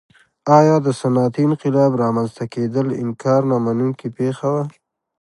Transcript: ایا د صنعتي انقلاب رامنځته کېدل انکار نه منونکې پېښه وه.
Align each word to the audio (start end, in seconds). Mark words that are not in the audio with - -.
ایا 0.57 0.75
د 0.85 0.87
صنعتي 0.99 1.41
انقلاب 1.49 1.91
رامنځته 2.03 2.45
کېدل 2.53 2.87
انکار 3.03 3.41
نه 3.51 3.57
منونکې 3.65 4.07
پېښه 4.17 4.47
وه. 4.53 4.63